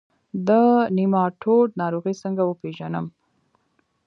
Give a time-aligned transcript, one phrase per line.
[0.47, 0.49] د
[0.97, 3.05] نیماټوډ ناروغي څنګه وپیژنم؟